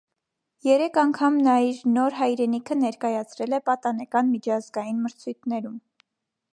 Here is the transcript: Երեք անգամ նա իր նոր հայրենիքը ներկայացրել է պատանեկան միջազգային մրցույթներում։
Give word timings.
Երեք 0.67 0.95
անգամ 1.01 1.35
նա 1.47 1.57
իր 1.65 1.83
նոր 1.97 2.17
հայրենիքը 2.21 2.79
ներկայացրել 2.79 3.57
է 3.59 3.61
պատանեկան 3.71 4.33
միջազգային 4.35 5.01
մրցույթներում։ 5.05 5.79